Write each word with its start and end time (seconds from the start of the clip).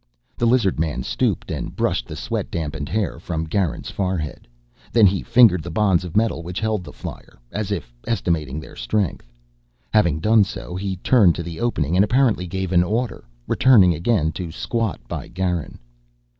The 0.35 0.47
lizard 0.47 0.79
man 0.79 1.03
stooped 1.03 1.51
and 1.51 1.75
brushed 1.75 2.07
the 2.07 2.15
sweat 2.15 2.49
dampened 2.49 2.89
hair 2.89 3.19
from 3.19 3.43
Garin's 3.45 3.91
forehead. 3.91 4.47
Then 4.91 5.05
he 5.05 5.21
fingered 5.21 5.61
the 5.61 5.69
bonds 5.69 6.03
of 6.03 6.17
metal 6.17 6.41
which 6.41 6.59
held 6.59 6.83
the 6.83 6.91
flyer, 6.91 7.37
as 7.51 7.69
if 7.71 7.93
estimating 8.07 8.59
their 8.59 8.75
strength. 8.75 9.31
Having 9.93 10.21
done 10.21 10.43
so, 10.43 10.75
he 10.75 10.95
turned 10.95 11.35
to 11.35 11.43
the 11.43 11.59
opening 11.59 11.95
and 11.95 12.03
apparently 12.03 12.47
gave 12.47 12.71
an 12.71 12.81
order, 12.83 13.25
returning 13.45 13.93
again 13.93 14.31
to 14.31 14.51
squat 14.51 14.99
by 15.07 15.27
Garin. 15.27 15.77